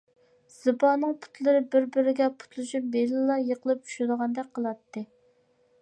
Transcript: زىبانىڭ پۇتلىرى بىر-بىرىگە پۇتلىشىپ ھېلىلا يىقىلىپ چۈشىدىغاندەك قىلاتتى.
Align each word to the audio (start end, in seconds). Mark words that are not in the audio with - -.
زىبانىڭ 0.53 1.11
پۇتلىرى 1.25 1.59
بىر-بىرىگە 1.75 2.31
پۇتلىشىپ 2.39 2.89
ھېلىلا 3.01 3.39
يىقىلىپ 3.53 3.87
چۈشىدىغاندەك 3.91 4.53
قىلاتتى. 4.59 5.07